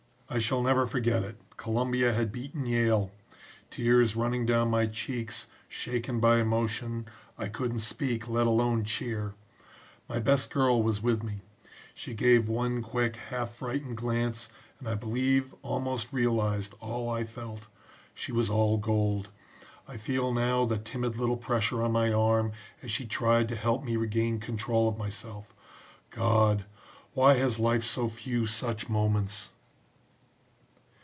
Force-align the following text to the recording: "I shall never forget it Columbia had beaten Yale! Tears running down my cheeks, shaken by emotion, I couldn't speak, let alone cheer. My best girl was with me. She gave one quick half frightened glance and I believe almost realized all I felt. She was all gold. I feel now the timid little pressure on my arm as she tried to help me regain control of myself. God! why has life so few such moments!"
"I 0.33 0.37
shall 0.37 0.61
never 0.63 0.87
forget 0.87 1.23
it 1.23 1.35
Columbia 1.57 2.13
had 2.13 2.31
beaten 2.31 2.65
Yale! 2.65 3.11
Tears 3.69 4.15
running 4.15 4.45
down 4.45 4.69
my 4.69 4.85
cheeks, 4.87 5.47
shaken 5.67 6.21
by 6.21 6.37
emotion, 6.39 7.05
I 7.37 7.49
couldn't 7.49 7.81
speak, 7.81 8.29
let 8.29 8.47
alone 8.47 8.85
cheer. 8.85 9.33
My 10.07 10.19
best 10.19 10.49
girl 10.49 10.81
was 10.81 11.01
with 11.01 11.21
me. 11.21 11.41
She 11.93 12.13
gave 12.13 12.47
one 12.47 12.81
quick 12.81 13.17
half 13.17 13.51
frightened 13.55 13.97
glance 13.97 14.47
and 14.79 14.87
I 14.87 14.95
believe 14.95 15.53
almost 15.63 16.13
realized 16.13 16.75
all 16.79 17.09
I 17.09 17.25
felt. 17.25 17.67
She 18.13 18.31
was 18.31 18.49
all 18.49 18.77
gold. 18.77 19.27
I 19.85 19.97
feel 19.97 20.33
now 20.33 20.63
the 20.63 20.77
timid 20.77 21.17
little 21.17 21.35
pressure 21.35 21.83
on 21.83 21.91
my 21.91 22.13
arm 22.13 22.53
as 22.81 22.89
she 22.89 23.05
tried 23.05 23.49
to 23.49 23.57
help 23.57 23.83
me 23.83 23.97
regain 23.97 24.39
control 24.39 24.87
of 24.87 24.97
myself. 24.97 25.53
God! 26.09 26.63
why 27.13 27.33
has 27.33 27.59
life 27.59 27.83
so 27.83 28.07
few 28.07 28.45
such 28.45 28.87
moments!" 28.87 29.49